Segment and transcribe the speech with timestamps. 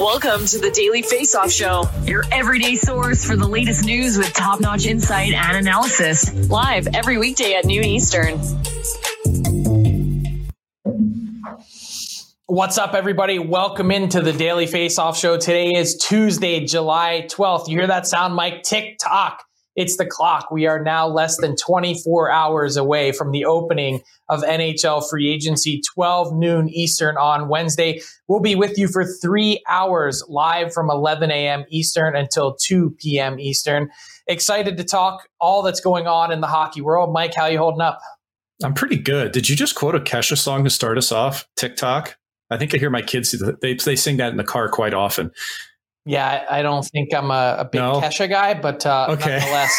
[0.00, 4.86] Welcome to the Daily Face-Off Show, your everyday source for the latest news with top-notch
[4.86, 6.34] insight and analysis.
[6.50, 8.40] Live every weekday at noon Eastern.
[12.46, 13.38] What's up, everybody?
[13.38, 15.36] Welcome into the Daily Face Off Show.
[15.36, 17.68] Today is Tuesday, July 12th.
[17.68, 18.64] You hear that sound, Mike?
[18.64, 19.44] Tick tock.
[19.76, 20.50] It's the clock.
[20.50, 25.82] We are now less than 24 hours away from the opening of NHL free agency,
[25.94, 28.00] 12 noon Eastern on Wednesday.
[28.28, 31.64] We'll be with you for three hours live from 11 a.m.
[31.68, 33.40] Eastern until 2 p.m.
[33.40, 33.90] Eastern.
[34.26, 37.12] Excited to talk all that's going on in the hockey world.
[37.12, 38.00] Mike, how you holding up?
[38.62, 39.32] I'm pretty good.
[39.32, 41.46] Did you just quote a Kesha song to start us off?
[41.56, 42.16] TikTok?
[42.50, 45.32] I think I hear my kids they they sing that in the car quite often.
[46.06, 47.98] Yeah, I don't think I'm a, a big no.
[47.98, 49.38] Kesha guy, but uh, okay.
[49.38, 49.78] nonetheless,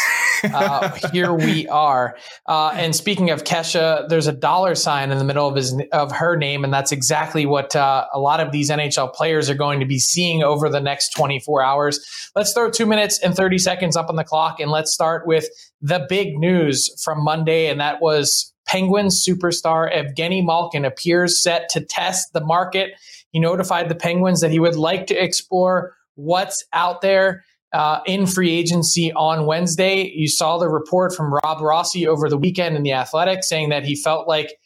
[0.52, 2.16] uh, here we are.
[2.46, 6.10] Uh, and speaking of Kesha, there's a dollar sign in the middle of his of
[6.10, 9.78] her name, and that's exactly what uh, a lot of these NHL players are going
[9.78, 12.30] to be seeing over the next 24 hours.
[12.34, 15.46] Let's throw two minutes and 30 seconds up on the clock, and let's start with
[15.80, 21.80] the big news from Monday, and that was Penguins superstar Evgeni Malkin appears set to
[21.80, 22.94] test the market.
[23.30, 28.26] He notified the Penguins that he would like to explore what's out there uh, in
[28.26, 30.10] free agency on Wednesday.
[30.14, 33.84] You saw the report from Rob Rossi over the weekend in the Athletic saying that
[33.84, 34.58] he felt like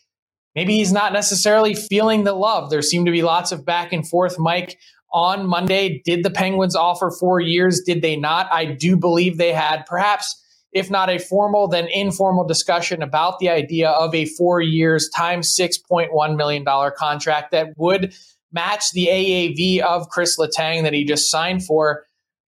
[0.55, 2.71] maybe he's not necessarily feeling the love.
[2.71, 4.39] There seemed to be lots of back and forth.
[4.39, 4.79] Mike,
[5.13, 7.83] on Monday, did the Penguins offer four years?
[7.85, 8.49] Did they not?
[8.53, 9.85] I do believe they had.
[9.87, 10.37] Perhaps
[10.73, 15.57] if not a formal, then informal discussion about the idea of a four years times
[15.59, 16.65] $6.1 million
[16.97, 18.15] contract that would
[18.53, 22.05] match the AAV of Chris Letang that he just signed for.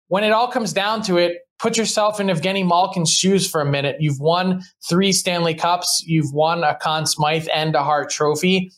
[0.08, 3.64] When it all comes down to it, put yourself in Evgeni Malkin's shoes for a
[3.64, 3.96] minute.
[4.00, 8.72] You've won three Stanley Cups, you've won a Conn Smythe and a Hart Trophy.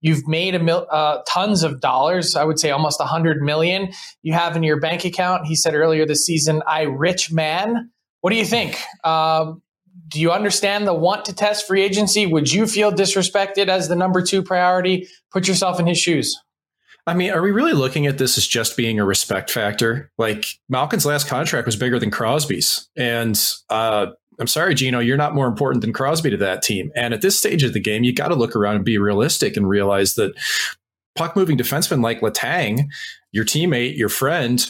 [0.00, 2.36] You've made a mil, uh, tons of dollars.
[2.36, 3.90] I would say almost a hundred million.
[4.22, 5.46] You have in your bank account.
[5.46, 7.90] He said earlier this season, "I rich man."
[8.20, 8.80] What do you think?
[9.02, 9.54] Uh,
[10.08, 12.26] do you understand the want to test free agency?
[12.26, 15.08] Would you feel disrespected as the number two priority?
[15.32, 16.38] Put yourself in his shoes.
[17.08, 20.10] I mean, are we really looking at this as just being a respect factor?
[20.18, 24.08] Like Malkin's last contract was bigger than Crosby's, and uh,
[24.38, 26.92] I'm sorry, Gino, you're not more important than Crosby to that team.
[26.94, 29.56] And at this stage of the game, you got to look around and be realistic
[29.56, 30.32] and realize that
[31.16, 32.84] puck moving defensemen like Letang,
[33.32, 34.64] your teammate, your friend,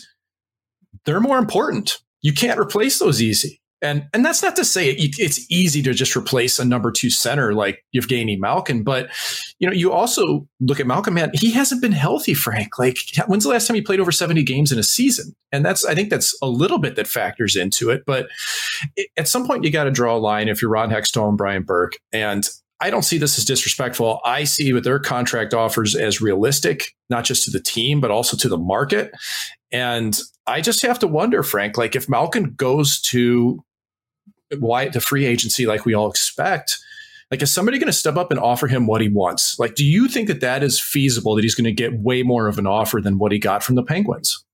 [1.04, 1.98] they're more important.
[2.22, 3.60] You can't replace those easy.
[3.80, 7.10] And and that's not to say it, it's easy to just replace a number two
[7.10, 9.08] center like Evgeni Malkin, but
[9.58, 11.14] you know you also look at Malkin.
[11.14, 12.78] Man, he hasn't been healthy, Frank.
[12.78, 15.34] Like when's the last time he played over seventy games in a season?
[15.52, 18.02] And that's I think that's a little bit that factors into it.
[18.06, 18.28] But
[18.96, 21.38] it, at some point you got to draw a line if you're Ron Hextall and
[21.38, 21.94] Brian Burke.
[22.12, 22.48] And
[22.80, 24.20] I don't see this as disrespectful.
[24.24, 28.36] I see what their contract offers as realistic, not just to the team, but also
[28.36, 29.10] to the market.
[29.72, 33.62] And I just have to wonder, Frank, like if Malkin goes to
[34.58, 36.78] why the free agency like we all expect,
[37.30, 39.58] Like, is somebody going to step up and offer him what he wants?
[39.58, 41.34] Like, do you think that that is feasible?
[41.34, 43.74] That he's going to get way more of an offer than what he got from
[43.74, 44.44] the Penguins?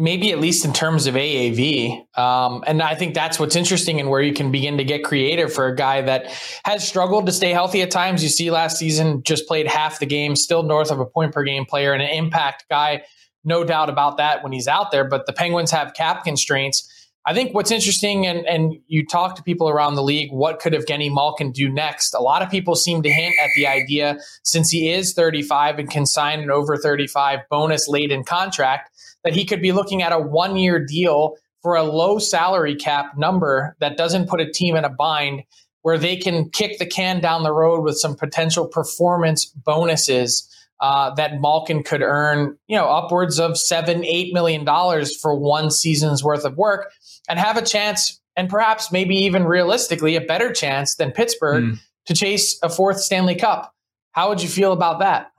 [0.00, 2.18] maybe at least in terms of AAV.
[2.18, 5.52] Um, and I think that's what's interesting and where you can begin to get creative
[5.52, 6.26] for a guy that
[6.64, 8.22] has struggled to stay healthy at times.
[8.22, 11.42] You see last season just played half the game, still north of a point per
[11.42, 13.02] game player and an impact guy.
[13.44, 16.88] No doubt about that when he's out there, but the Penguins have cap constraints.
[17.26, 20.72] I think what's interesting, and, and you talk to people around the league, what could
[20.72, 22.14] Evgeni Malkin do next?
[22.14, 25.90] A lot of people seem to hint at the idea, since he is 35 and
[25.90, 28.90] can sign an over 35 bonus laden contract,
[29.22, 33.12] that he could be looking at a one year deal for a low salary cap
[33.18, 35.42] number that doesn't put a team in a bind
[35.82, 40.46] where they can kick the can down the road with some potential performance bonuses
[40.80, 45.70] uh, that Malkin could earn, you know, upwards of seven, eight million dollars for one
[45.70, 46.90] season's worth of work,
[47.30, 51.78] and have a chance, and perhaps maybe even realistically a better chance than Pittsburgh mm.
[52.06, 53.72] to chase a fourth Stanley Cup.
[54.12, 55.30] How would you feel about that?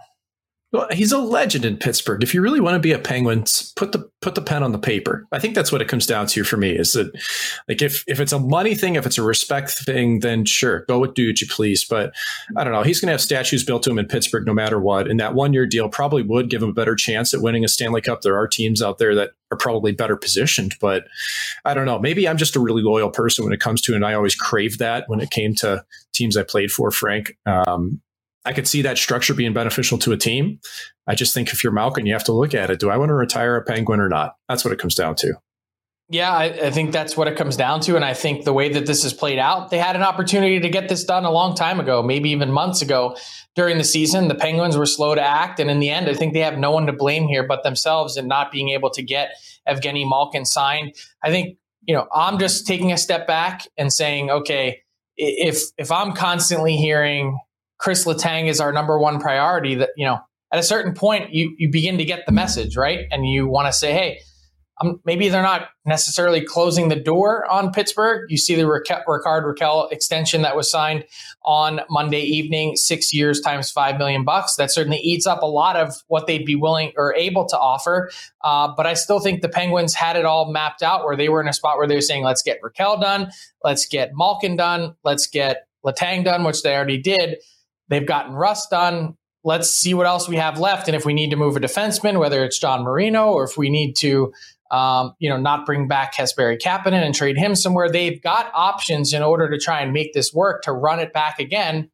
[0.72, 2.24] Well, he's a legend in Pittsburgh.
[2.24, 4.80] If you really want to be a Penguins, put the put the pen on the
[4.80, 5.28] paper.
[5.32, 6.72] I think that's what it comes down to for me.
[6.78, 7.12] Is that
[7.68, 11.00] like if if it's a money thing, if it's a respect thing, then sure, go
[11.00, 11.84] with dude you please.
[11.84, 12.14] But
[12.56, 12.84] I don't know.
[12.84, 15.10] He's going to have statues built to him in Pittsburgh no matter what.
[15.10, 17.68] And that one year deal probably would give him a better chance at winning a
[17.68, 18.22] Stanley Cup.
[18.22, 21.06] There are teams out there that are probably better positioned, but
[21.66, 22.00] I don't know.
[22.00, 24.78] Maybe I'm just a really loyal person when it comes to, and I always crave
[24.78, 25.84] that when it came to
[26.14, 26.92] teams I played for.
[26.92, 28.02] Frank, um,
[28.46, 30.60] I could see that structure being beneficial to a team.
[31.08, 32.80] I just think if you're Malkin, you have to look at it.
[32.80, 34.36] Do I want to retire a Penguin or not?
[34.50, 35.34] That's what it comes down to.
[36.10, 37.96] Yeah, I, I, think that's what it comes down to.
[37.96, 40.68] And I think the way that this has played out, they had an opportunity to
[40.68, 43.16] get this done a long time ago, maybe even months ago
[43.56, 44.28] during the season.
[44.28, 45.62] The Penguins were slow to act.
[45.62, 48.18] And in the end, I think they have no one to blame here but themselves
[48.18, 49.36] in not being able to get
[49.66, 50.96] Evgeni Malkin signed.
[51.24, 54.82] I think, you know, I'm just taking a step back and saying, okay,
[55.16, 57.40] if if I'm constantly hearing
[57.82, 60.20] Chris Letang is our number one priority, that, you know,
[60.54, 63.08] at a certain point, you, you begin to get the message, right?
[63.10, 64.20] And you want to say, hey,
[64.82, 68.30] um, maybe they're not necessarily closing the door on Pittsburgh.
[68.30, 71.06] You see the Rickard Rakell extension that was signed
[71.44, 74.56] on Monday evening, six years times five million bucks.
[74.58, 78.12] That certainly eats up a lot of what they'd be willing or able to offer.
[78.44, 81.42] Uh, but I still think the Penguins had it all mapped out where they were
[81.42, 83.32] in a spot where they were saying, let's get Rakell done,
[83.64, 87.38] let's get Malkin done, let's get Letang done, which they already did.
[87.92, 89.18] They've gotten Rust done.
[89.44, 90.88] Let's see what else we have left.
[90.88, 93.70] And if we need to move a defenseman, whether it's John Marino or if we
[93.70, 94.34] need to,
[94.72, 99.12] um, you know, not bring back Kasperi Kapanen and trade him somewhere, they've got options
[99.12, 101.92] in order to try and make this work to run it back again.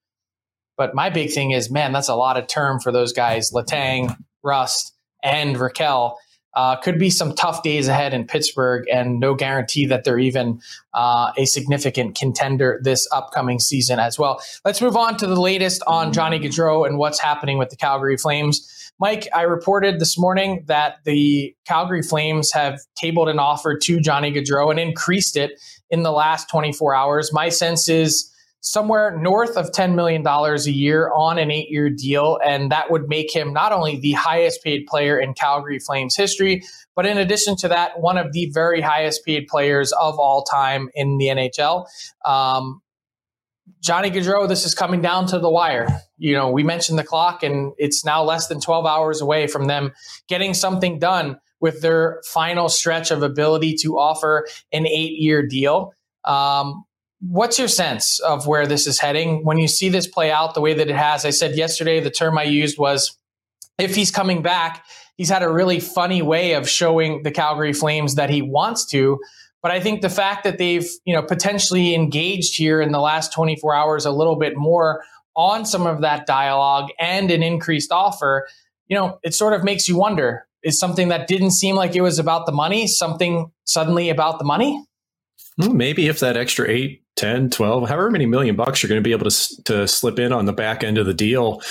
[0.77, 4.15] But my big thing is, man, that's a lot of term for those guys, Letang,
[4.43, 4.93] Rust,
[5.23, 6.13] and Rakell.
[6.57, 10.59] Uh, could be some tough days ahead in Pittsburgh, and no guarantee that they're even
[10.95, 14.41] uh, a significant contender this upcoming season as well.
[14.65, 18.17] Let's move on to the latest on Johnny Gaudreau and what's happening with the Calgary
[18.17, 18.91] Flames.
[18.99, 24.31] Mike, I reported this morning that the Calgary Flames have tabled an offer to Johnny
[24.31, 25.61] Gaudreau and increased it
[25.91, 27.31] in the last 24 hours.
[27.31, 28.33] My sense is
[28.71, 32.39] somewhere north of $10 million a year on an eight year deal.
[32.43, 36.63] And that would make him not only the highest paid player in Calgary Flames history,
[36.95, 40.89] but in addition to that, one of the very highest paid players of all time
[40.93, 41.85] in the NHL.
[42.25, 42.81] Um,
[43.81, 45.87] Johnny Gaudreau, this is coming down to the wire.
[46.17, 49.67] You know, we mentioned the clock, and it's now less than 12 hours away from
[49.67, 49.93] them
[50.27, 55.93] getting something done with their final stretch of ability to offer an eight year deal.
[56.23, 56.83] Um,
[57.19, 60.61] What's your sense of where this is heading when you see this play out the
[60.61, 61.25] way that it has?
[61.25, 63.17] I said yesterday the term I used was
[63.79, 64.85] if he's coming back,
[65.17, 69.19] he's had a really funny way of showing the Calgary Flames that he wants to.
[69.63, 73.33] But I think the fact that they've, you know, potentially engaged here in the last
[73.33, 75.03] 24 hours a little bit more
[75.35, 78.47] on some of that dialogue and an increased offer,
[78.87, 82.01] you know, it sort of makes you wonder is something that didn't seem like it
[82.01, 84.83] was about the money something suddenly about the money?
[85.59, 89.07] Hmm, maybe if that extra eight 10 12 however many million bucks you're going to
[89.07, 91.61] be able to, to slip in on the back end of the deal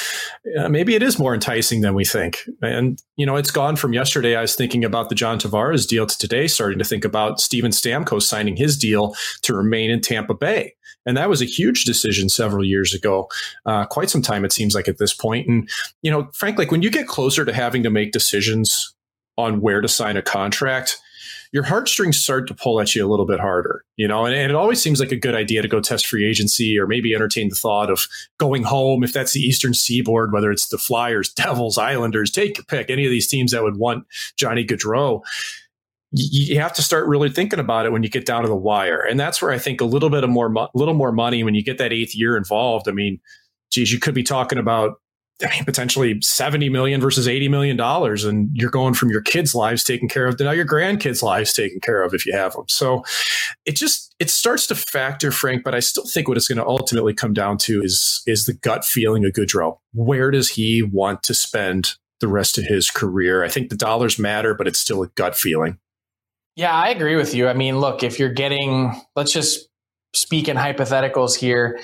[0.59, 2.41] uh, maybe it is more enticing than we think.
[2.61, 6.07] And you know it's gone from yesterday i was thinking about the john tavares deal
[6.07, 10.35] to today starting to think about steven stamkos signing his deal to remain in tampa
[10.35, 10.75] bay.
[11.07, 13.29] And that was a huge decision several years ago
[13.65, 15.49] uh, quite some time it seems like at this point.
[15.49, 15.69] And
[16.03, 18.95] you know frankly like when you get closer to having to make decisions
[19.39, 20.99] on where to sign a contract
[21.57, 24.51] your heartstrings start to pull at you a little bit harder, you know, and, and,
[24.51, 27.49] it always seems like a good idea to go test free agency or maybe entertain
[27.49, 31.79] the thought of going home if that's the Eastern Seaboard, whether it's the Flyers, Devils,
[31.79, 34.05] Islanders, take your pick, any of these teams that would want
[34.37, 35.23] Johnny Gaudreau
[36.13, 39.01] you have to start really thinking about it when you get down to the wire.
[39.01, 41.55] And that's where I think a little bit of more, a little more money when
[41.55, 42.89] you get that eighth year involved.
[42.89, 43.21] I mean,
[43.71, 45.01] geez, you could be talking about
[45.43, 48.25] I mean, potentially 70 million versus 80 million dollars.
[48.25, 51.53] And you're going from your kids' lives taken care of to now your grandkids' lives
[51.53, 52.65] taken care of if you have them.
[52.69, 53.05] So
[53.67, 56.67] it just, it starts to factor, Frank, but I still think what it's going to
[56.67, 59.79] ultimately come down to is, is the gut feeling of Gaudreau.
[59.93, 63.45] Where does he want to spend the rest of his career?
[63.45, 65.79] I think the dollars matter, but it's still a gut feeling.
[66.55, 67.49] Yeah, I agree with you.
[67.49, 69.69] I mean, look, if you're getting, let's just
[70.15, 71.79] speak in hypotheticals here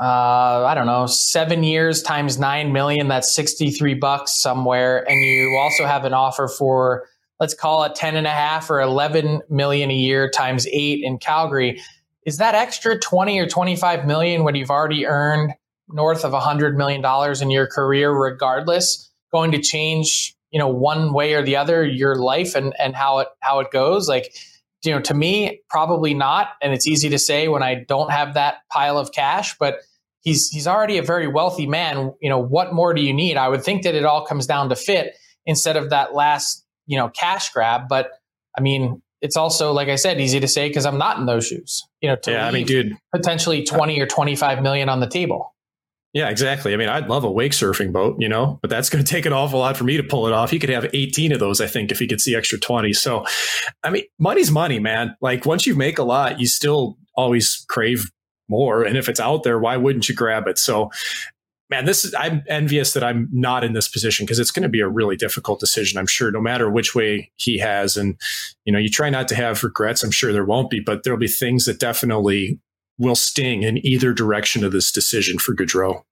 [0.00, 5.08] uh, I don't know, seven years times nine million, that's 63 bucks somewhere.
[5.08, 7.08] And you also have an offer for,
[7.40, 11.18] let's call it 10 and a half or 11 million a year times eight in
[11.18, 11.80] Calgary.
[12.24, 15.54] Is that extra 20 or 25 million when you've already earned
[15.88, 21.12] north of 100 million dollars in your career, regardless, going to change, you know, one
[21.12, 24.08] way or the other, your life and, and how it, how it goes?
[24.08, 24.32] Like,
[24.84, 26.50] you know, to me, probably not.
[26.62, 29.80] And it's easy to say when I don't have that pile of cash, but
[30.20, 32.12] he's he's already a very wealthy man.
[32.20, 33.36] You know, what more do you need?
[33.36, 36.98] I would think that it all comes down to fit instead of that last, you
[36.98, 37.88] know, cash grab.
[37.88, 38.10] But
[38.56, 41.46] I mean, it's also like I said, easy to say because I'm not in those
[41.46, 41.82] shoes.
[42.00, 45.00] You know, to yeah, I mean, dude, potentially uh, twenty or twenty five million on
[45.00, 45.54] the table.
[46.14, 46.72] Yeah, exactly.
[46.72, 49.26] I mean, I'd love a wake surfing boat, you know, but that's going to take
[49.26, 50.50] an awful lot for me to pull it off.
[50.50, 52.94] He could have 18 of those, I think, if he gets the extra 20.
[52.94, 53.26] So,
[53.84, 55.14] I mean, money's money, man.
[55.20, 58.10] Like once you make a lot, you still always crave
[58.48, 58.82] more.
[58.82, 60.58] And if it's out there, why wouldn't you grab it?
[60.58, 60.90] So,
[61.70, 64.68] man, this is, I'm envious that I'm not in this position because it's going to
[64.68, 67.96] be a really difficult decision, I'm sure, no matter which way he has.
[67.96, 68.16] And,
[68.64, 70.02] you know, you try not to have regrets.
[70.02, 72.58] I'm sure there won't be, but there'll be things that definitely
[72.98, 76.02] will sting in either direction of this decision for Gaudreau.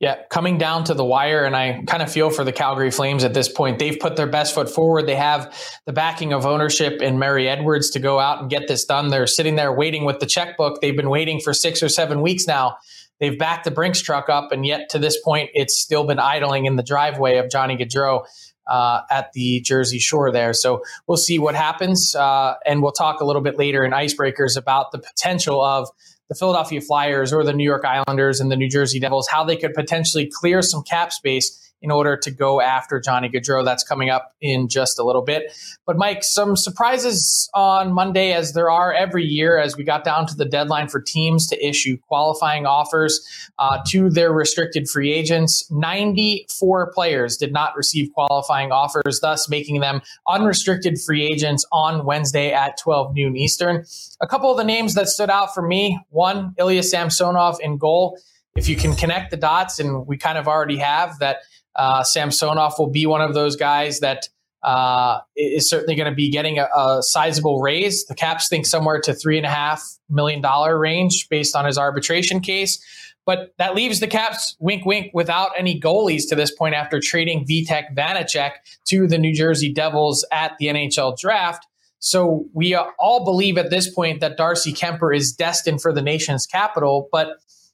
[0.00, 3.22] Yeah, coming down to the wire, and I kind of feel for the Calgary Flames
[3.22, 3.78] at this point.
[3.78, 5.06] They've put their best foot forward.
[5.06, 5.54] They have
[5.84, 9.08] the backing of ownership in Murray Edwards to go out and get this done.
[9.08, 10.80] They're sitting there waiting with the checkbook.
[10.80, 12.78] They've been waiting for six or seven weeks now.
[13.18, 16.64] They've backed the Brinks truck up, and yet to this point, it's still been idling
[16.64, 18.24] in the driveway of Johnny Gaudreau.
[18.66, 20.52] Uh, at the Jersey Shore there.
[20.52, 22.14] So we'll see what happens.
[22.14, 25.88] Uh, and we'll talk a little bit later in Icebreakers about the potential of
[26.30, 29.56] the Philadelphia Flyers or the New York Islanders and the New Jersey Devils, how they
[29.56, 33.64] could potentially clear some cap space in order to go after Johnny Gaudreau.
[33.64, 35.52] That's coming up in just a little bit.
[35.86, 40.26] But Mike, some surprises on Monday, as there are every year, as we got down
[40.26, 43.20] to the deadline for teams to issue qualifying offers
[43.58, 45.66] uh, to their restricted free agents.
[45.70, 52.52] 94 players did not receive qualifying offers, thus making them unrestricted free agents on Wednesday
[52.52, 53.84] at 12 noon Eastern.
[54.20, 58.18] A couple of the names that stood out for me one, Ilya Samsonov in goal.
[58.56, 61.38] If you can connect the dots, and we kind of already have that
[61.76, 64.28] uh, Samsonov will be one of those guys that
[64.62, 68.04] uh, is certainly going to be getting a, a, sizable raise.
[68.06, 71.78] The Caps think somewhere to three and a half million dollar range based on his
[71.78, 72.84] arbitration case.
[73.24, 77.46] But that leaves the Caps, wink, wink, without any goalies to this point after trading
[77.46, 78.52] Vitek Vanecek
[78.88, 81.66] to the New Jersey Devils at the NHL draft.
[82.00, 86.46] So we all believe at this point that Darcy Kuemper is destined for the nation's
[86.46, 87.08] capital.
[87.12, 87.28] But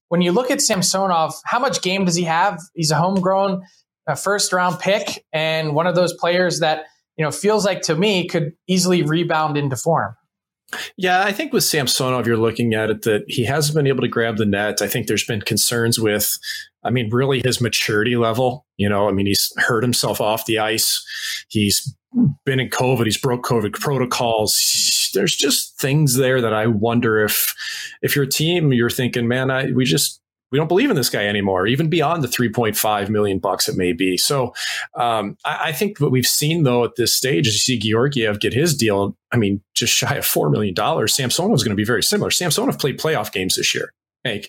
[0.08, 2.60] when you look at Samsonov, how much game does he have?
[2.74, 3.62] He's a homegrown
[4.06, 6.84] a first round pick and one of those players that
[7.16, 10.14] you know feels like to me could easily rebound into form.
[10.96, 14.08] Yeah, I think with Samsonov, you're looking at it that he hasn't been able to
[14.08, 14.82] grab the net.
[14.82, 16.36] I think there's been concerns with,
[16.82, 18.66] I mean, really his maturity level.
[18.76, 21.04] You know, I mean, he's hurt himself off the ice.
[21.48, 21.94] He's
[22.44, 23.04] been in COVID.
[23.04, 25.10] He's broke COVID protocols.
[25.14, 27.54] There's just things there that I wonder if,
[28.02, 30.20] if your team, you're thinking, man, I we just
[30.52, 33.92] we don't believe in this guy anymore, even beyond the 3.5 million bucks it may
[33.92, 34.16] be.
[34.16, 34.54] So
[34.94, 38.40] um, I, I, think what we've seen though at this stage is you see Georgiev
[38.40, 39.16] get his deal.
[39.32, 40.74] I mean, just shy of $4 million.
[41.08, 42.30] Samsonov is going to be very similar.
[42.30, 43.92] Samsonov played playoff games this year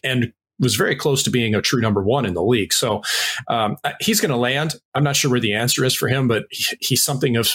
[0.03, 2.73] and was very close to being a true number one in the league.
[2.73, 3.01] So
[3.47, 4.75] um, he's going to land.
[4.95, 7.51] I'm not sure where the answer is for him, but he's something of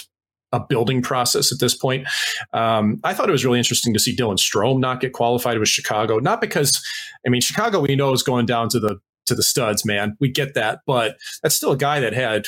[0.53, 2.07] a building process at this point.
[2.53, 5.67] Um, I thought it was really interesting to see Dylan Strome not get qualified with
[5.67, 6.81] Chicago, not because
[7.27, 10.15] I mean Chicago we know is going down to the to the studs, man.
[10.19, 12.47] We get that, but that's still a guy that had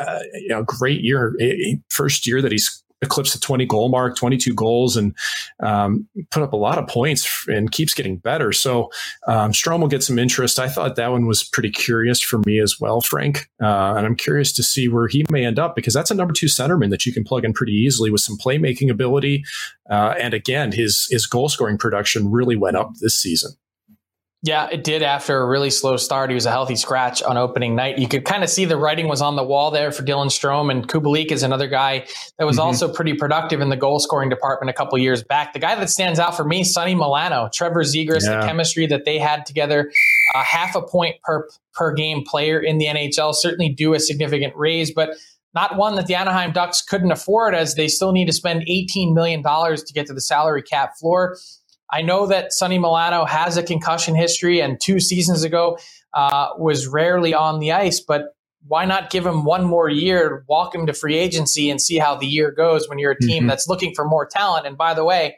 [0.00, 1.36] uh, you know great year,
[1.90, 5.14] first year that he's eclipsed the 20 goal mark, 22 goals, and
[5.60, 8.52] um, put up a lot of points and keeps getting better.
[8.52, 8.90] So
[9.26, 10.58] um, Strome will get some interest.
[10.58, 13.48] I thought that one was pretty curious for me as well, Frank.
[13.62, 16.32] Uh, and I'm curious to see where he may end up because that's a number
[16.32, 19.44] two centerman that you can plug in pretty easily with some playmaking ability.
[19.90, 23.52] Uh, and again, his his goal scoring production really went up this season.
[24.44, 26.30] Yeah, it did after a really slow start.
[26.30, 27.98] He was a healthy scratch on opening night.
[27.98, 30.68] You could kind of see the writing was on the wall there for Dylan Strome.
[30.68, 32.06] And Kubalik is another guy
[32.38, 32.66] that was mm-hmm.
[32.66, 35.52] also pretty productive in the goal scoring department a couple years back.
[35.52, 38.40] The guy that stands out for me, Sonny Milano, Trevor Zegras, yeah.
[38.40, 39.92] the chemistry that they had together,
[40.34, 44.54] uh, half a point per per game player in the NHL, certainly do a significant
[44.56, 45.10] raise, but
[45.54, 49.14] not one that the Anaheim Ducks couldn't afford as they still need to spend $18
[49.14, 51.36] million to get to the salary cap floor.
[51.92, 55.78] I know that Sonny Milano has a concussion history, and two seasons ago
[56.14, 58.00] uh, was rarely on the ice.
[58.00, 58.34] But
[58.66, 62.16] why not give him one more year, walk him to free agency, and see how
[62.16, 63.48] the year goes when you're a team mm-hmm.
[63.48, 64.66] that's looking for more talent?
[64.66, 65.36] And by the way,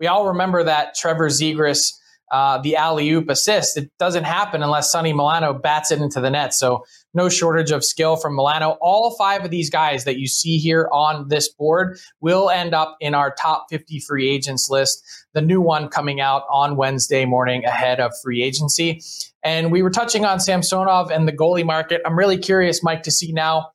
[0.00, 1.92] we all remember that Trevor Zegras,
[2.32, 3.76] uh, the alley oop assist.
[3.76, 6.54] It doesn't happen unless Sonny Milano bats it into the net.
[6.54, 6.84] So
[7.14, 8.76] no shortage of skill from Milano.
[8.80, 12.96] All five of these guys that you see here on this board will end up
[13.00, 15.02] in our top 50 free agents list,
[15.32, 19.00] the new one coming out on Wednesday morning ahead of free agency.
[19.42, 22.00] And we were touching on Samsonov and the goalie market.
[22.04, 23.70] I'm really curious, Mike, to see now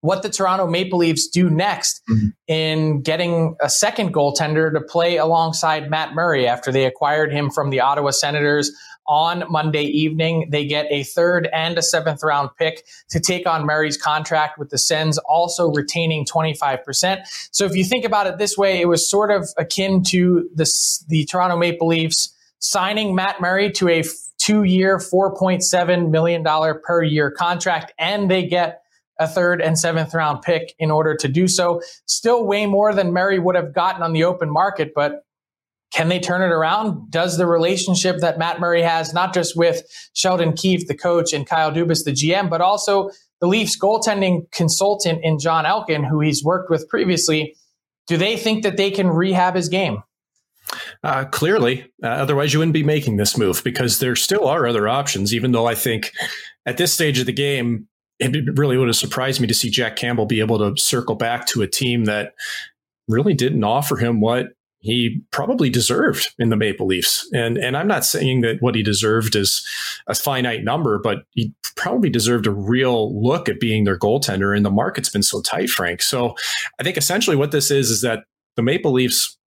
[0.00, 2.28] what the Toronto Maple Leafs do next mm-hmm.
[2.46, 7.70] in getting a second goaltender to play alongside Matt Murray after they acquired him from
[7.70, 8.70] the Ottawa Senators
[9.08, 10.48] on Monday evening.
[10.50, 14.70] They get a third and a seventh round pick to take on Murray's contract with
[14.70, 17.22] the Sens, also retaining 25%.
[17.50, 20.70] So if you think about it this way, it was sort of akin to the,
[21.08, 24.04] the Toronto Maple Leafs signing Matt Murray to a
[24.38, 26.44] two year, $4.7 million
[26.84, 28.82] per year contract, and they get
[29.18, 31.80] a third and seventh round pick in order to do so.
[32.06, 35.24] Still way more than Murray would have gotten on the open market, but
[35.92, 37.10] can they turn it around?
[37.10, 41.46] Does the relationship that Matt Murray has, not just with Sheldon Keefe, the coach, and
[41.46, 46.44] Kyle Dubas, the GM, but also the Leafs goaltending consultant in Jon Elkin, who he's
[46.44, 47.56] worked with previously,
[48.06, 50.02] do they think that they can rehab his game?
[51.02, 54.88] Uh, clearly, uh, otherwise you wouldn't be making this move because there still are other
[54.88, 55.32] options.
[55.32, 56.12] Even though I think
[56.66, 59.96] at this stage of the game, it really would have surprised me to see Jack
[59.96, 62.34] Campbell be able to circle back to a team that
[63.06, 64.48] really didn't offer him what
[64.80, 67.28] he probably deserved in the Maple Leafs.
[67.32, 69.66] And and I'm not saying that what he deserved is
[70.06, 74.56] a finite number, but he probably deserved a real look at being their goaltender.
[74.56, 76.02] And the market's been so tight, Frank.
[76.02, 76.34] So
[76.78, 78.24] I think essentially what this is is that
[78.56, 79.37] the Maple Leafs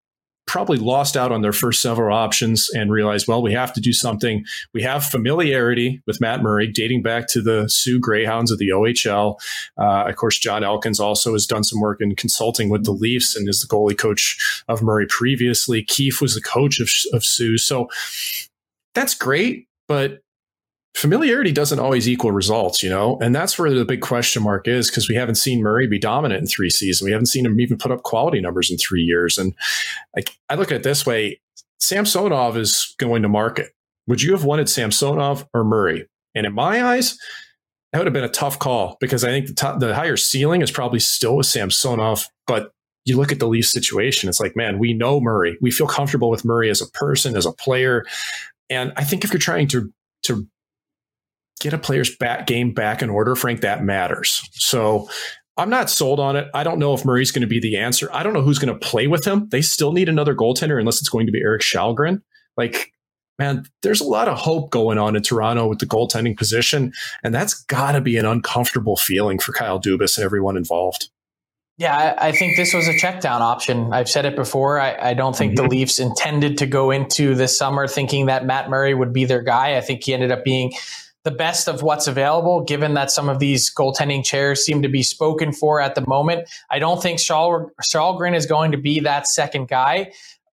[0.48, 3.94] probably lost out on their first several options and realized, well, we have to do
[3.94, 4.44] something.
[4.74, 9.40] We have familiarity with Matt Murray dating back to the Soo Greyhounds of the OHL.
[9.78, 13.36] Uh, of course, Jon Elkins also has done some work in consulting with the Leafs
[13.36, 15.84] and is the goalie coach of Murray previously.
[15.84, 17.58] Keefe was the coach of, of Soo.
[17.58, 17.88] So
[18.94, 20.20] that's great, but
[20.96, 24.90] familiarity doesn't always equal results, you know, and that's where the big question mark is
[24.90, 27.06] because we haven't seen Murray be dominant in three seasons.
[27.06, 29.38] We haven't seen him even put up quality numbers in three years.
[29.38, 29.54] And
[30.16, 31.40] like I look at it this way,
[31.80, 33.72] Samsonov is going to market.
[34.08, 36.08] Would you have wanted Samsonov or Murray?
[36.36, 37.18] And in my eyes,
[37.92, 40.62] that would have been a tough call because I think the, top, the higher ceiling
[40.62, 42.72] is probably still with Samsonov, but
[43.06, 45.58] you look at the Leafs situation, it's like, man, we know Murray.
[45.62, 48.06] We feel comfortable with Murray as a person, as a player.
[48.70, 49.92] And I think if you're trying to
[50.24, 50.48] to
[51.62, 54.42] get a player's back game back in order, Frank, that matters.
[54.54, 55.08] So
[55.58, 56.50] I'm not sold on it.
[56.54, 58.10] I don't know if Murray's going to be the answer.
[58.12, 59.48] I don't know who's going to play with him.
[59.50, 62.22] They still need another goaltender unless it's going to be Erik Källgren.
[62.58, 62.92] Like,
[63.38, 66.94] man, there's a lot of hope going on in Toronto with the goaltending position.
[67.24, 71.10] And that's got to be an uncomfortable feeling for Kyle Dubas and everyone involved.
[71.78, 73.92] Yeah, I think this was a check down option.
[73.92, 74.80] I've said it before.
[74.80, 75.68] I, I don't think mm-hmm.
[75.68, 79.42] the Leafs intended to go into this summer thinking that Matt Murray would be their
[79.42, 79.78] guy.
[79.78, 80.74] I think he ended up being
[81.24, 85.04] the best of what's available, given that some of these goaltending chairs seem to be
[85.04, 86.50] spoken for at the moment.
[86.72, 90.12] I don't think Källgren is going to be that second guy.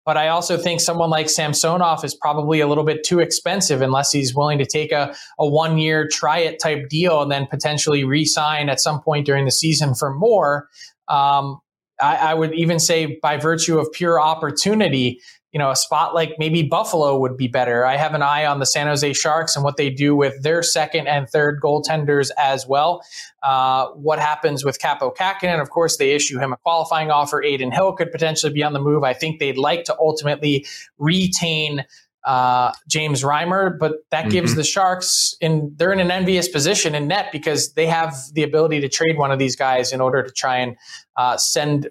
[0.06, 4.12] But I also think someone like Samsonov is probably a little bit too expensive unless
[4.12, 8.04] he's willing to take a, a one year try it type deal and then potentially
[8.04, 10.68] re sign at some point during the season for more.
[11.08, 11.58] Um,
[12.00, 15.20] I, I, would even say by virtue of pure opportunity,
[15.52, 17.86] you know, a spot like maybe Buffalo would be better.
[17.86, 20.62] I have an eye on the San Jose Sharks and what they do with their
[20.62, 23.02] second and third goaltenders as well.
[23.42, 25.60] Uh, what happens with Kaapo Kähkönen?
[25.60, 27.42] Of course, they issue him a qualifying offer.
[27.42, 29.04] Adin Hill could potentially be on the move.
[29.04, 30.66] I think they'd like to ultimately
[30.98, 31.84] retain
[32.26, 34.30] uh, James Reimer, but that mm-hmm.
[34.30, 38.42] gives the Sharks in they're in an envious position in net because they have the
[38.42, 40.76] ability to trade one of these guys in order to try and
[41.16, 41.88] uh, send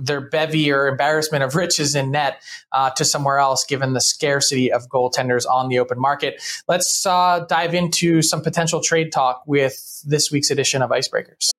[0.00, 4.72] their bevy or embarrassment of riches in net uh, to somewhere else, given the scarcity
[4.72, 6.42] of goaltenders on the open market.
[6.68, 11.50] Let's uh, dive into some potential trade talk with this week's edition of Icebreakers.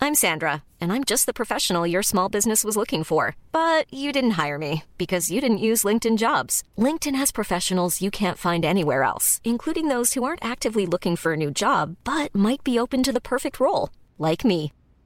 [0.00, 3.36] I'm Sandra, and I'm just the professional your small business was looking for.
[3.52, 6.62] But you didn't hire me because you didn't use LinkedIn jobs.
[6.76, 11.32] LinkedIn has professionals you can't find anywhere else, including those who aren't actively looking for
[11.32, 14.72] a new job but might be open to the perfect role, like me.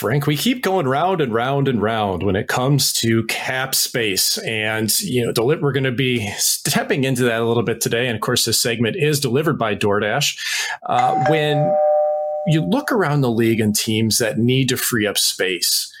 [0.00, 4.38] Frank, we keep going round and round and round when it comes to cap space.
[4.38, 8.06] And, you know, we're going to be stepping into that a little bit today.
[8.06, 10.38] And of course, this segment is delivered by DoorDash.
[10.88, 11.70] Uh, when
[12.46, 15.94] you look around the league and teams that need to free up space,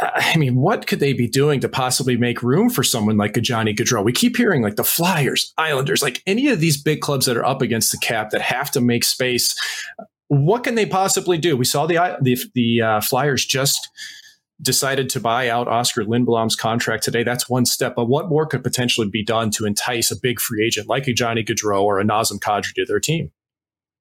[0.00, 3.42] I mean, what could they be doing to possibly make room for someone like a
[3.42, 4.02] Johnny Gaudreau?
[4.02, 7.44] We keep hearing like the Flyers, Islanders, like any of these big clubs that are
[7.44, 9.54] up against the cap that have to make space
[10.28, 11.56] what can they possibly do?
[11.56, 13.88] We saw the the, the uh, Flyers just
[14.60, 17.22] decided to buy out Oscar Lindblom's contract today.
[17.22, 20.64] That's one step, but what more could potentially be done to entice a big free
[20.64, 23.30] agent like a Johnny Gaudreau or a Nazem Kadri to their team?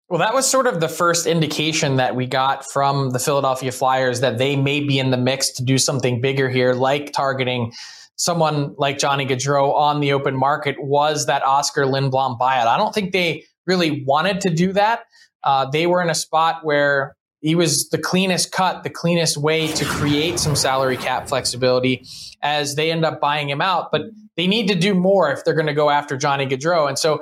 [0.10, 4.22] Well, that was sort of the first indication that we got from the Philadelphia Flyers
[4.22, 7.74] that they may be in the mix to do something bigger here, like targeting
[8.16, 12.68] someone like Johnny Gaudreau on the open market was that Oscar Lindblom buyout.
[12.68, 15.02] I don't think they really wanted to do that
[15.44, 19.68] uh, they were in a spot where he was the cleanest cut, the cleanest way
[19.68, 22.04] to create some salary cap flexibility
[22.42, 23.92] as they end up buying him out.
[23.92, 24.02] But
[24.36, 26.88] they need to do more if they're going to go after Johnny Gaudreau.
[26.88, 27.22] And so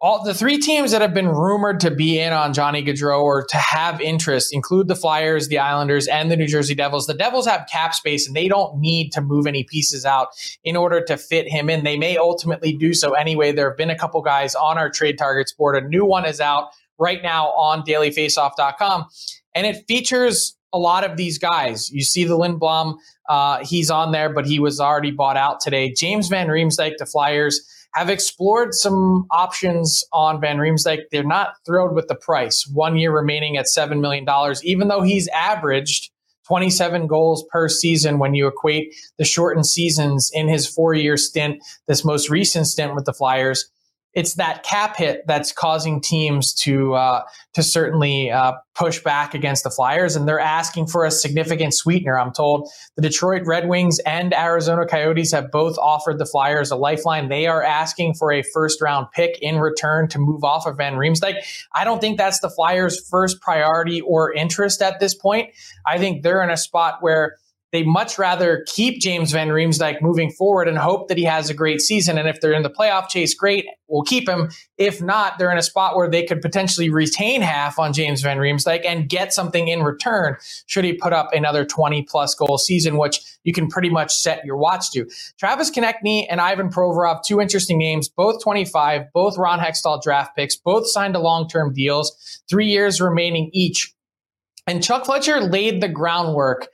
[0.00, 3.44] all the three teams that have been rumored to be in on Johnny Gaudreau or
[3.44, 7.06] to have interest include the Flyers, the Islanders, and the New Jersey Devils.
[7.06, 10.30] The Devils have cap space and they don't need to move any pieces out
[10.64, 11.84] in order to fit him in.
[11.84, 13.52] They may ultimately do so anyway.
[13.52, 15.76] There have been a couple guys on our trade targets board.
[15.76, 16.70] A new one is out
[17.02, 19.06] right now on dailyfaceoff.com.
[19.54, 21.90] And it features a lot of these guys.
[21.90, 22.96] You see the Lindblom,
[23.28, 25.92] uh, he's on there, but he was already bought out today.
[25.92, 27.60] James Van Riemsdyk, the Flyers,
[27.94, 31.00] have explored some options on Van Riemsdyk.
[31.10, 32.66] They're not thrilled with the price.
[32.66, 34.26] One year remaining at $7 million,
[34.62, 36.10] even though he's averaged
[36.46, 41.62] 27 goals per season when you equate the shortened seasons in his four year stint,
[41.86, 43.70] this most recent stint with the Flyers
[44.14, 47.22] it's that cap hit that's causing teams to uh,
[47.54, 52.18] to certainly uh, push back against the Flyers, and they're asking for a significant sweetener.
[52.18, 56.76] I'm told the Detroit Red Wings and Arizona Coyotes have both offered the Flyers a
[56.76, 57.28] lifeline.
[57.28, 60.94] They are asking for a first round pick in return to move off of Van
[60.94, 61.36] Riemsdyk.
[61.74, 65.50] I don't think that's the Flyers' first priority or interest at this point.
[65.86, 67.36] I think they're in a spot where
[67.72, 71.54] they much rather keep James Van Riemsdyk moving forward and hope that he has a
[71.54, 72.18] great season.
[72.18, 74.50] And if they're in the playoff chase, great, we'll keep him.
[74.76, 78.36] If not, they're in a spot where they could potentially retain half on James Van
[78.36, 82.98] Riemsdyk and get something in return should he put up another 20 plus goal season,
[82.98, 85.06] which you can pretty much set your watch to.
[85.38, 90.56] Travis Konecny and Ivan Provorov, two interesting names, both 25, both Ron Hextall draft picks,
[90.56, 93.94] both signed to long-term deals, three years remaining each.
[94.66, 96.68] And Chuck Fletcher laid the groundwork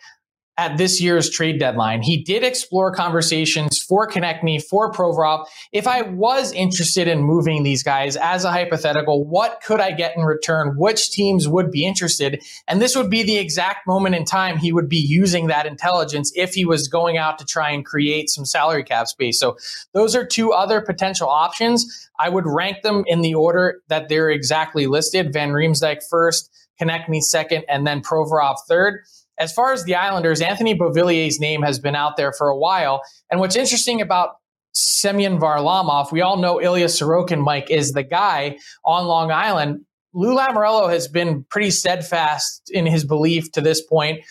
[0.58, 2.02] at this year's trade deadline.
[2.02, 5.46] He did explore conversations for Konecny, for Provorov.
[5.72, 10.16] If I was interested in moving these guys as a hypothetical, what could I get
[10.16, 10.74] in return?
[10.76, 12.42] Which teams would be interested?
[12.66, 16.32] And this would be the exact moment in time he would be using that intelligence
[16.34, 19.38] if he was going out to try and create some salary cap space.
[19.38, 19.56] So
[19.94, 22.10] those are two other potential options.
[22.18, 25.32] I would rank them in the order that they're exactly listed.
[25.32, 29.04] Van Riemsdyk first, Konecny second, and then Provorov third.
[29.38, 33.02] As far as the Islanders, Anthony Beauvillier's name has been out there for a while.
[33.30, 34.36] And what's interesting about
[34.72, 39.84] Semyon Varlamov, we all know Ilya Sorokin, Mike, is the guy on Long Island.
[40.14, 44.24] Lou Lamoriello has been pretty steadfast in his belief to this point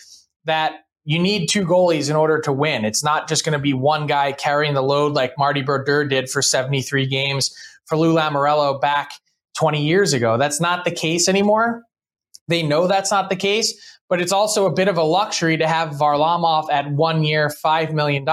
[0.44, 2.84] that you need two goalies in order to win.
[2.84, 6.28] It's not just going to be one guy carrying the load like Marty Brodeur did
[6.28, 7.50] for 73 games
[7.86, 9.12] for Lou Lamoriello back
[9.56, 10.36] 20 years ago.
[10.36, 11.82] That's not the case anymore.
[12.48, 15.66] They know that's not the case, but it's also a bit of a luxury to
[15.66, 18.26] have Varlamov at one year, $5 million.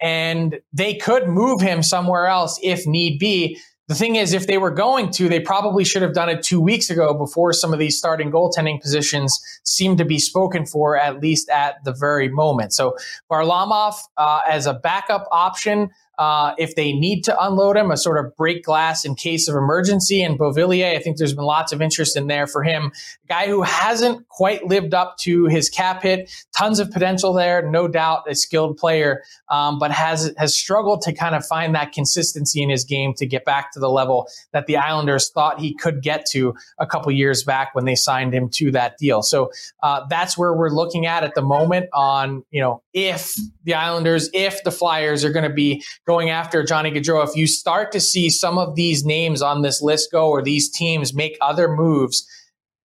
[0.00, 3.58] And they could move him somewhere else if need be.
[3.88, 6.60] The thing is, if they were going to, they probably should have done it two
[6.60, 11.20] weeks ago before some of these starting goaltending positions seem to be spoken for, at
[11.20, 12.72] least at the very moment.
[12.72, 12.96] So
[13.30, 18.24] Varlamov uh, as a backup option uh, if they need to unload him, a sort
[18.24, 20.22] of break glass in case of emergency.
[20.22, 22.92] And Beauvillier, I think there's been lots of interest in there for him.
[23.24, 27.68] A guy who hasn't quite lived up to his cap hit, tons of potential there,
[27.68, 31.92] no doubt, a skilled player, um, but has has struggled to kind of find that
[31.92, 35.74] consistency in his game to get back to the level that the Islanders thought he
[35.74, 39.22] could get to a couple years back when they signed him to that deal.
[39.22, 39.50] So
[39.82, 44.30] uh, that's where we're looking at at the moment on you know if the Islanders,
[44.32, 48.00] if the Flyers are going to be going after Johnny Gaudreau, if you start to
[48.00, 52.26] see some of these names on this list go or these teams make other moves,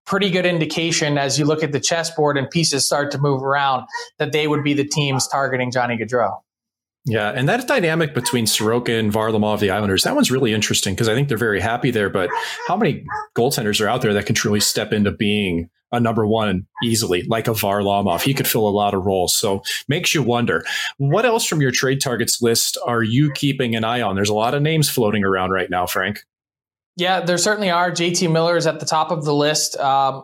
[0.06, 3.86] pretty good indication as you look at the chessboard and pieces start to move around
[4.18, 6.40] that they would be the teams targeting Johnny Gaudreau.
[7.06, 11.10] Yeah, and that dynamic between Sorokin and Varlamov, the Islanders, that one's really interesting because
[11.10, 12.12] I think they're very happy there.
[12.12, 12.30] But
[12.68, 13.06] how many
[13.36, 17.48] goaltenders are out there that can truly step into being a number one easily, like
[17.48, 18.22] a Varlamov.
[18.22, 19.36] He could fill a lot of roles.
[19.36, 20.64] So makes you wonder.
[20.98, 24.16] What else from your trade targets list are you keeping an eye on?
[24.16, 26.24] There's a lot of names floating around right now, Frank.
[26.98, 27.92] Yeah, there certainly are.
[27.92, 29.78] JT Miller is at the top of the list.
[29.78, 30.24] Um,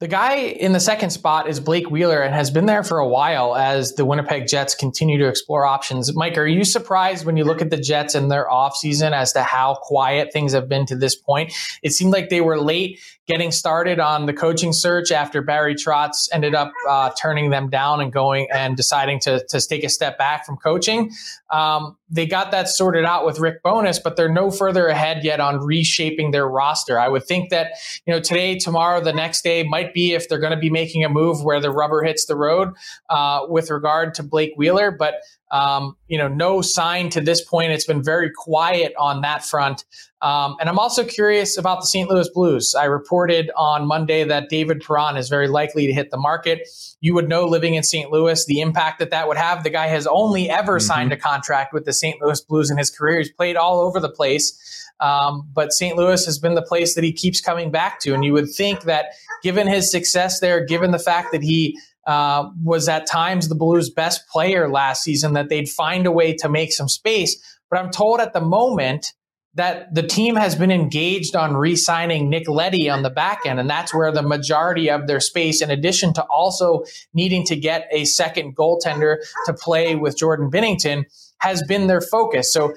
[0.00, 3.08] the guy in the second spot is Blake Wheeler and has been there for a
[3.08, 6.14] while as the Winnipeg Jets continue to explore options.
[6.14, 9.42] Mike, are you surprised when you look at the Jets in their offseason as to
[9.42, 11.52] how quiet things have been to this point?
[11.82, 16.28] It seemed like they were late getting started on the coaching search after Barry Trotz
[16.32, 20.16] ended up uh, turning them down and going and deciding to, to take a step
[20.16, 21.12] back from coaching.
[21.50, 25.40] Um, they got that sorted out with Rick Bowness, but they're no further ahead yet
[25.40, 26.98] on reshaping their roster.
[26.98, 27.72] I would think that,
[28.06, 31.04] you know, today, tomorrow, the next day might be if they're going to be making
[31.04, 32.72] a move where the rubber hits the road
[33.10, 34.90] uh, with regard to Blake Wheeler.
[34.90, 35.16] But
[35.50, 37.72] um, you know, no sign to this point.
[37.72, 39.84] It's been very quiet on that front.
[40.20, 42.08] Um, and I'm also curious about the St.
[42.10, 42.74] Louis Blues.
[42.74, 46.68] I reported on Monday that David Perron is very likely to hit the market.
[47.00, 48.10] You would know living in St.
[48.10, 49.62] Louis the impact that that would have.
[49.62, 50.86] The guy has only ever mm-hmm.
[50.86, 52.20] signed a contract with the St.
[52.20, 53.18] Louis Blues in his career.
[53.18, 54.86] He's played all over the place.
[55.00, 55.96] Um, but St.
[55.96, 58.14] Louis has been the place that he keeps coming back to.
[58.14, 59.06] And you would think that
[59.44, 61.78] given his success there, given the fact that he
[62.08, 66.34] uh, was at times the Blues' best player last season, that they'd find a way
[66.34, 67.40] to make some space.
[67.70, 69.12] But I'm told at the moment
[69.54, 73.58] that the team has been engaged on re signing Nick Leddy on the back end.
[73.58, 76.84] And that's where the majority of their space, in addition to also
[77.14, 81.04] needing to get a second goaltender to play with Jordan Binnington,
[81.40, 82.52] has been their focus.
[82.52, 82.74] So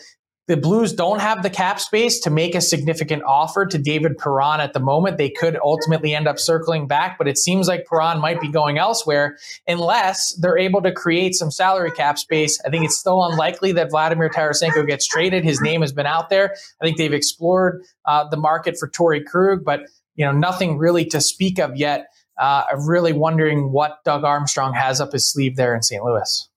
[0.47, 4.59] the Blues don't have the cap space to make a significant offer to David Perron
[4.59, 5.17] at the moment.
[5.17, 8.77] They could ultimately end up circling back, but it seems like Perron might be going
[8.77, 12.59] elsewhere unless they're able to create some salary cap space.
[12.65, 15.43] I think it's still unlikely that Vladimir Tarasenko gets traded.
[15.43, 16.55] His name has been out there.
[16.81, 19.81] I think they've explored uh, the market for Torey Krug, but
[20.15, 22.07] you know nothing really to speak of yet.
[22.37, 26.03] Uh, I'm really wondering what Doug Armstrong has up his sleeve there in St.
[26.03, 26.49] Louis.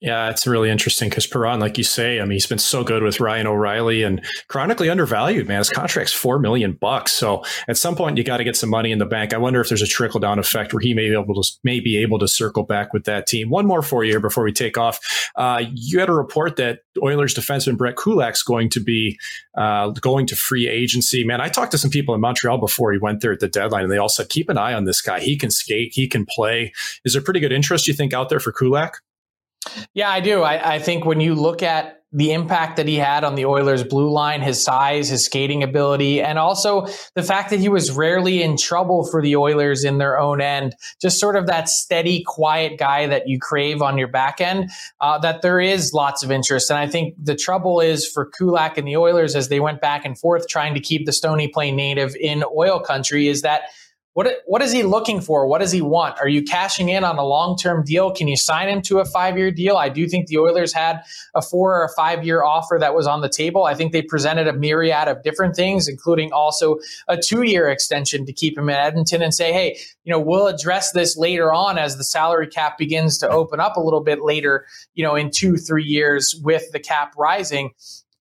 [0.00, 3.02] Yeah, it's really interesting because Perron, like you say, I mean, he's been so good
[3.02, 5.56] with Ryan O'Reilly and chronically undervalued, man.
[5.58, 7.12] His contract's four million bucks.
[7.12, 9.32] So at some point you got to get some money in the bank.
[9.32, 11.80] I wonder if there's a trickle down effect where he may be able to may
[11.80, 13.48] be able to circle back with that team.
[13.48, 15.00] One more for you before we take off.
[15.34, 19.18] Uh, you had a report that Oilers defenseman Brett Kulak's going to be
[19.56, 21.24] uh, going to free agency.
[21.24, 23.84] Man, I talked to some people in Montreal before he went there at the deadline,
[23.84, 25.20] and they all said, keep an eye on this guy.
[25.20, 26.72] He can skate, he can play.
[27.06, 28.98] Is there pretty good interest you think out there for Kulak?
[29.94, 30.42] Yeah, I do.
[30.42, 33.82] I, I, think when you look at the impact that he had on the Oilers'
[33.82, 38.42] blue line, his size, his skating ability, and also the fact that he was rarely
[38.42, 42.78] in trouble for the Oilers in their own end, just sort of that steady, quiet
[42.78, 46.70] guy that you crave on your back end, uh, that there is lots of interest.
[46.70, 50.04] And I think the trouble is for Kulak and the Oilers as they went back
[50.04, 53.64] and forth trying to keep the Stony Plain native in oil country is that
[54.16, 55.46] what what is he looking for?
[55.46, 56.18] What does he want?
[56.20, 58.10] Are you cashing in on a long term deal?
[58.10, 59.76] Can you sign him to a five year deal?
[59.76, 61.02] I do think the Oilers had
[61.34, 63.64] a four or a five year offer that was on the table.
[63.64, 68.24] I think they presented a myriad of different things, including also a two year extension
[68.24, 71.76] to keep him in Edmonton and say, hey, you know, we'll address this later on
[71.76, 75.30] as the salary cap begins to open up a little bit later, you know, in
[75.30, 77.74] two three years with the cap rising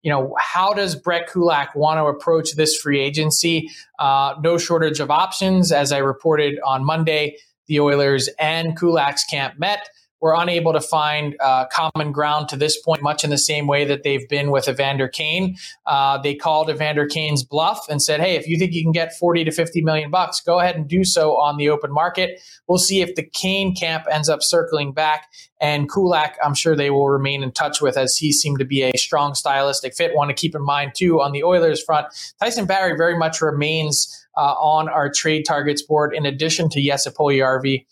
[0.06, 3.72] you know, how does Brett Kulak want to approach this free agency?
[3.98, 5.72] Uh, no shortage of options.
[5.72, 9.90] As I reported on Monday, the Oilers and Kulak's camp met
[10.22, 13.86] were unable to find uh, common ground to this point, much in the same way
[13.86, 15.56] that they've been with Evander Kane.
[15.86, 19.16] Uh, they called Evander Kane's bluff and said, "Hey, if you think you can get
[19.18, 22.42] 40 to 50 million bucks, go ahead and do so on the open market.
[22.68, 25.28] We'll see if the Kane camp ends up circling back."
[25.62, 28.84] And Kulak, I'm sure they will remain in touch with as he seemed to be
[28.84, 30.14] a strong stylistic fit.
[30.14, 32.08] Want to keep in mind too on the Oilers front,
[32.40, 37.10] Tyson Barrie very much remains uh, on our trade targets board in addition to Jesse
[37.10, 37.86] Puljujarvi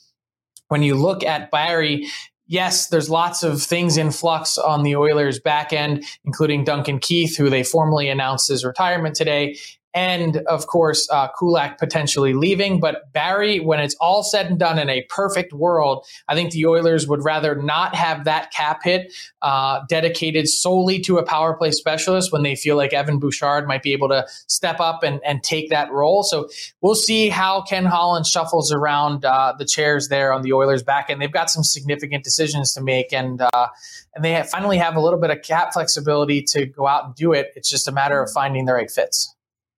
[0.74, 2.08] when you look at Barrie,
[2.48, 7.38] yes, there's lots of things in flux on the Oilers back end, including Duncan Keith,
[7.38, 9.56] who they formally announced his retirement today
[9.94, 12.80] and of course uh, Kulak potentially leaving.
[12.80, 16.66] But Barrie, when it's all said and done in a perfect world, I think the
[16.66, 21.72] Oilers would rather not have that cap hit uh, dedicated solely to a power play
[21.72, 25.44] specialist when they feel like Evan Bouchard might be able to step up and, and
[25.44, 26.24] take that role.
[26.24, 26.50] So
[26.82, 31.10] we'll see how Ken Holland shuffles around uh, the chairs there on the Oilers back
[31.10, 31.22] end.
[31.22, 33.68] They've got some significant decisions to make, and uh,
[34.16, 37.34] and they finally have a little bit of cap flexibility to go out and do
[37.34, 37.52] it.
[37.56, 39.33] It's just a matter of finding the right fits.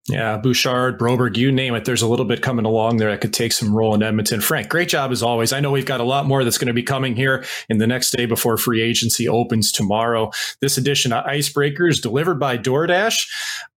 [0.07, 1.85] Yeah, Bouchard, Broberg, you name it.
[1.85, 4.39] There's a little bit coming along there that could take some role in Edmonton.
[4.39, 5.51] Frank, great job as always.
[5.51, 7.87] I know we've got a lot more that's going to be coming here in the
[7.87, 10.29] next day before free agency opens tomorrow.
[10.61, 13.27] This edition of Icebreakers delivered by DoorDash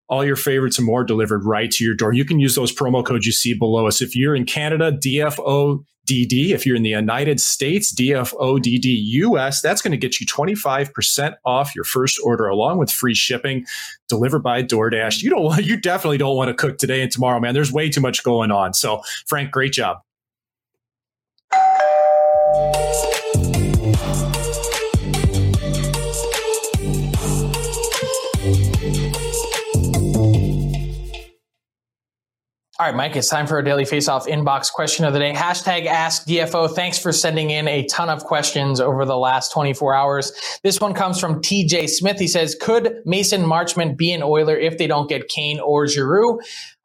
[0.08, 2.12] all your favorites and more delivered right to your door.
[2.12, 4.00] You can use those promo codes you see below us.
[4.00, 6.50] If you're in Canada, DFO DD.
[6.50, 11.74] If you're in the United States, DFODD US, that's going to get you 25% off
[11.74, 13.66] your first order along with free shipping
[14.08, 15.22] delivered by DoorDash.
[15.22, 17.54] You don't you definitely don't want to cook today and tomorrow, man.
[17.54, 18.72] There's way too much going on.
[18.72, 19.98] So, Frank, great job.
[32.80, 35.32] All right, Mike, it's time for our daily face-off inbox question of the day.
[35.32, 36.72] Hashtag ask DFO.
[36.72, 40.30] Thanks for sending in a ton of questions over the last 24 hours.
[40.62, 42.20] This one comes from TJ Smith.
[42.20, 46.38] He says, could Mason Marchment be an Oiler if they don't get Kane or Giroux?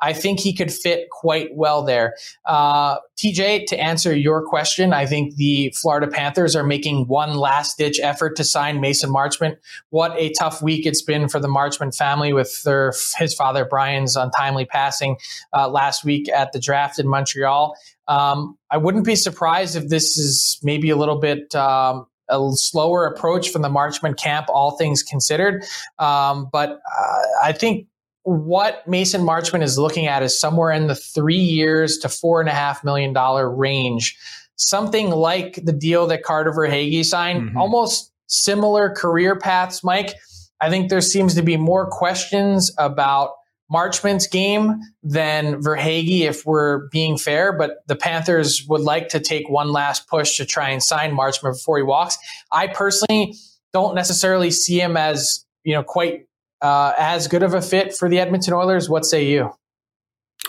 [0.04, 2.16] I think he could fit quite well there.
[2.46, 7.78] Uh, TJ, to answer your question, I think the Florida Panthers are making one last
[7.78, 9.58] ditch effort to sign Mason Marchment.
[9.92, 14.18] What a tough week it's been for the Marchment family with their his father Brian's
[14.18, 15.16] untimely passing
[15.54, 17.74] uh, last week at the draft in Montreal.
[18.10, 23.06] Um, I wouldn't be surprised if this is maybe a little bit um, a slower
[23.06, 25.64] approach from the Marchment camp, all things considered.
[25.98, 27.88] Um, but uh, I think
[28.24, 32.50] what Mason Marchment is looking at is somewhere in the three years to four and
[32.50, 34.18] a half million dollar range.
[34.56, 37.58] Something like the deal that Carter Verhaeghe signed, mm-hmm.
[37.58, 40.16] almost similar career paths, Mike.
[40.62, 43.32] I think there seems to be more questions about
[43.72, 47.52] Marchment's game than Verhaeghe, if we're being fair.
[47.52, 51.54] But the Panthers would like to take one last push to try and sign Marchment
[51.54, 52.18] before he walks.
[52.52, 53.36] I personally
[53.74, 56.28] don't necessarily see him as you know quite
[56.64, 58.90] uh, as good of a fit for the Edmonton Oilers?
[58.90, 59.52] What say you?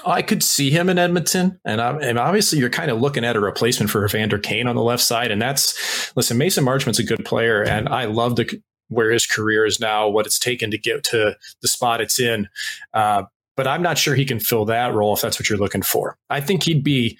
[0.07, 3.41] I could see him in Edmonton, and, and, obviously you're kind of looking at a
[3.41, 6.37] replacement for Evander Kane on the left side, and that's listen.
[6.37, 10.27] Mason Marchment's a good player, and I love the where his career is now, what
[10.27, 12.49] it's taken to get to the spot it's in.
[12.93, 13.25] Uh,
[13.57, 16.17] but I'm not sure he can fill that role if that's what you're looking for.
[16.29, 17.17] I think he'd be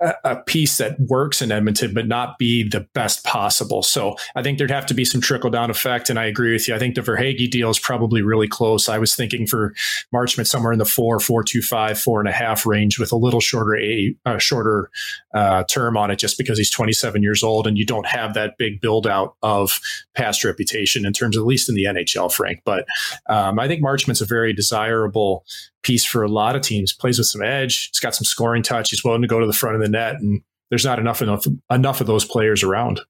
[0.00, 3.82] a, piece that works in Edmonton, but not be the best possible.
[3.82, 6.10] So I think there'd have to be some trickle down effect.
[6.10, 6.74] And I agree with you.
[6.74, 8.88] I think the Verhaeghe deal is probably really close.
[8.88, 9.74] I was thinking for
[10.14, 13.16] Marchment somewhere in the four, four, two, five, four and a half range with a
[13.16, 14.90] little shorter, a uh, shorter
[15.34, 18.58] uh, term on it, just because he's 27 years old and you don't have that
[18.58, 19.80] big build out of
[20.14, 22.60] past reputation in terms of at least in the NHL, Frank.
[22.64, 22.86] But
[23.28, 25.44] um, I think Marchment's a very desirable
[25.86, 26.92] piece for a lot of teams.
[26.92, 27.90] Plays with some edge.
[27.92, 28.90] He's got some scoring touch.
[28.90, 31.46] He's willing to go to the front of the net, and there's not enough enough
[31.70, 33.00] enough of those players around.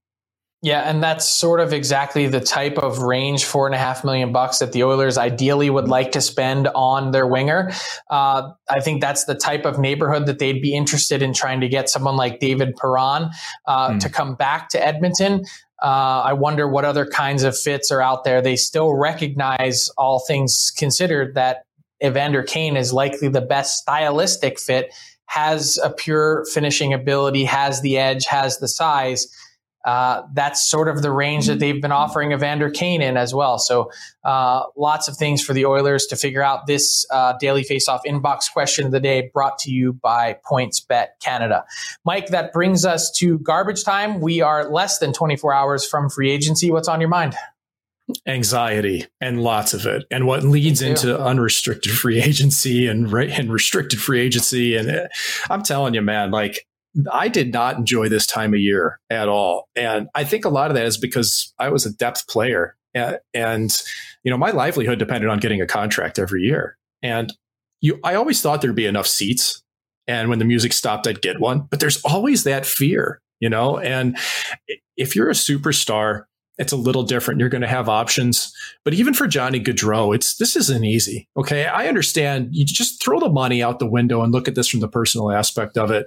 [0.62, 4.32] Yeah, and that's sort of exactly the type of range four and a half million
[4.32, 7.70] bucks that the Oilers ideally would like to spend on their winger.
[8.10, 11.68] Uh, I think that's the type of neighborhood that they'd be interested in trying to
[11.68, 13.30] get someone like David Perron
[13.66, 14.00] uh, mm.
[14.00, 15.44] to come back to Edmonton.
[15.82, 18.40] Uh, I wonder what other kinds of fits are out there.
[18.40, 21.65] They still recognize, all things considered, that
[22.04, 24.92] Evander Kane is likely the best stylistic fit
[25.26, 29.26] has a pure finishing ability, has the edge, has the size.
[29.84, 33.56] Uh, that's sort of the range that they've been offering Evander Kane in as well.
[33.56, 33.88] So
[34.24, 36.66] uh, lots of things for the Oilers to figure out.
[36.66, 41.64] This uh, daily faceoff inbox question of the day brought to you by PointsBet Canada.
[42.04, 44.20] Mike, that brings us to garbage time.
[44.20, 46.72] We are less than 24 hours from free agency.
[46.72, 47.36] What's on your mind?
[48.26, 50.04] Anxiety and lots of it.
[50.10, 54.76] And what leads into unrestricted free agency and and restricted free agency.
[54.76, 55.08] And uh,
[55.50, 56.66] I'm telling you man like
[57.12, 59.68] I did not enjoy this time of year at all.
[59.76, 62.76] And I think a lot of that is because I was a depth player.
[62.94, 63.82] And, and
[64.24, 66.78] you know my livelihood depended on getting a contract every year.
[67.02, 67.32] And
[67.80, 69.62] you I always thought there'd be enough seats.
[70.08, 71.66] And when the music stopped I'd get one.
[71.68, 73.78] But there's always that fear you know?
[73.78, 74.16] And
[74.96, 76.24] if you're a superstar
[76.58, 77.40] it's a little different.
[77.40, 78.52] You're going to have options.
[78.84, 81.28] But even for Johnny Gaudreau, it's this isn't easy.
[81.36, 81.66] Okay.
[81.66, 84.80] I understand you just throw the money out the window and look at this from
[84.80, 86.06] the personal aspect of it.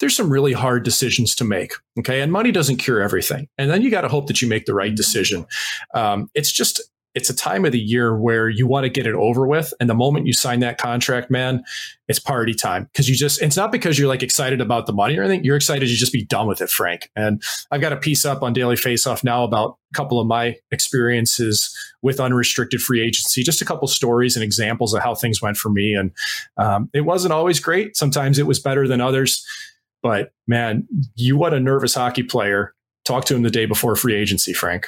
[0.00, 1.72] There's some really hard decisions to make.
[1.98, 2.20] Okay.
[2.20, 3.48] And money doesn't cure everything.
[3.56, 5.46] And then you got to hope that you make the right decision.
[5.94, 6.82] Um, it's just,
[7.14, 9.74] it's a time of the year where you want to get it over with.
[9.78, 11.62] And the moment you sign that contract, man,
[12.08, 15.18] it's party time because you just, it's not because you're like excited about the money
[15.18, 15.44] or anything.
[15.44, 17.10] You're excited to just be done with it, Frank.
[17.14, 20.56] And I've got a piece up on Daily Faceoff now about a couple of my
[20.70, 25.58] experiences with unrestricted free agency, just a couple stories and examples of how things went
[25.58, 25.94] for me.
[25.94, 26.12] And
[26.56, 27.96] um, it wasn't always great.
[27.96, 29.46] Sometimes it was better than others.
[30.02, 32.74] But man, you what a nervous hockey player.
[33.04, 34.86] Talk to him the day before free agency, Frank.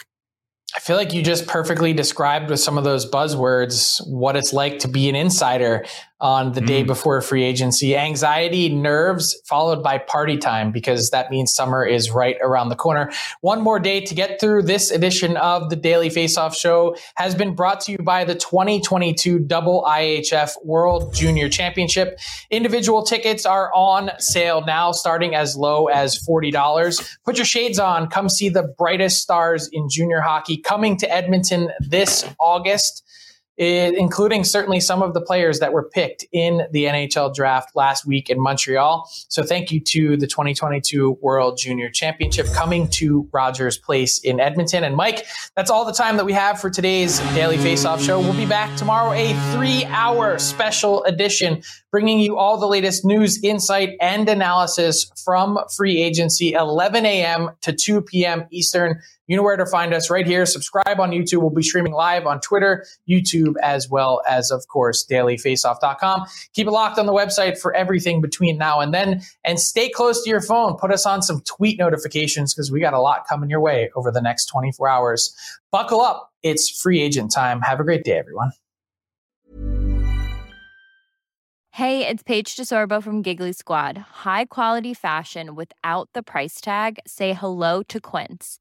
[0.77, 4.81] I feel like you just perfectly described with some of those buzzwords what it's like
[4.81, 5.85] to be an insider
[6.21, 6.67] on the mm.
[6.67, 7.97] day before free agency.
[7.97, 13.11] Anxiety, nerves, followed by party time because that means summer is right around the corner.
[13.41, 17.55] One more day to get through this edition of the Daily Faceoff Show has been
[17.55, 22.19] brought to you by the 2022 Double IHF World Junior Championship.
[22.51, 27.17] Individual tickets are on sale now, starting as low as $40.
[27.25, 28.09] Put your shades on.
[28.09, 33.04] Come see the brightest stars in junior hockey coming to Edmonton this August
[33.57, 38.05] Eh, including certainly some of the players that were picked in the NHL draft last
[38.05, 39.09] week in Montreal.
[39.29, 44.83] So thank you to the 2022 World Junior Championship coming to Rogers Place in Edmonton.
[44.83, 45.25] And Mike,
[45.55, 48.19] that's all the time that we have for today's Daily Faceoff show.
[48.19, 53.41] We'll be back tomorrow, a three hour special edition, bringing you all the latest news,
[53.45, 57.51] insight, and analysis from free agency, 11 a.m.
[57.61, 58.47] to 2 p.m.
[58.51, 59.01] Eastern.
[59.27, 60.45] You know where to find us right here.
[60.45, 61.41] Subscribe on YouTube.
[61.41, 66.27] We'll be streaming live on Twitter, YouTube, as well as, of course, dailyfaceoff.com.
[66.53, 69.23] Keep it locked on the website for everything between now and then.
[69.45, 70.77] And stay close to your phone.
[70.77, 74.11] Put us on some tweet notifications because we got a lot coming your way over
[74.11, 75.35] the next 24 hours.
[75.71, 76.31] Buckle up.
[76.43, 77.63] It's free agent time.
[77.63, 78.53] Have a great day, everyone.
[81.71, 83.99] Hey, it's Paige DeSorbo from Giggly Squad.
[83.99, 87.01] High quality fashion without the price tag?
[87.05, 88.61] Say hello to Quince.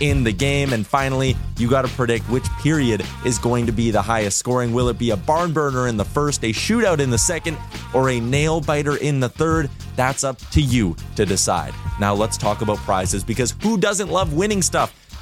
[0.00, 0.72] in the game.
[0.72, 4.72] And finally, you got to predict which period is going to be the highest scoring.
[4.72, 7.56] Will it be a barn burner in the first, a shootout in the second,
[7.94, 9.70] or a nail biter in the third?
[9.96, 11.74] That's up to you to decide.
[11.98, 14.94] Now let's talk about prizes because who doesn't love winning stuff?